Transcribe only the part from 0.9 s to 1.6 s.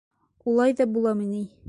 буламы ни?